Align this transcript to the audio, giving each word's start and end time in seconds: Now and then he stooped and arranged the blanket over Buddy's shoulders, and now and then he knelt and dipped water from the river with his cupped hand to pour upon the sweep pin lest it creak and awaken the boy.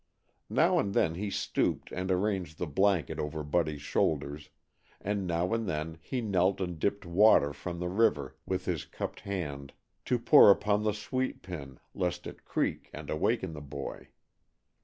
Now 0.49 0.79
and 0.79 0.95
then 0.95 1.13
he 1.13 1.29
stooped 1.29 1.91
and 1.91 2.09
arranged 2.09 2.57
the 2.57 2.65
blanket 2.65 3.19
over 3.19 3.43
Buddy's 3.43 3.83
shoulders, 3.83 4.49
and 4.99 5.27
now 5.27 5.53
and 5.53 5.67
then 5.69 5.99
he 6.01 6.21
knelt 6.21 6.59
and 6.59 6.79
dipped 6.79 7.05
water 7.05 7.53
from 7.53 7.77
the 7.77 7.87
river 7.87 8.35
with 8.43 8.65
his 8.65 8.83
cupped 8.85 9.19
hand 9.19 9.73
to 10.05 10.17
pour 10.17 10.49
upon 10.49 10.81
the 10.81 10.93
sweep 10.93 11.43
pin 11.43 11.79
lest 11.93 12.25
it 12.25 12.45
creak 12.45 12.89
and 12.91 13.11
awaken 13.11 13.53
the 13.53 13.61
boy. 13.61 14.07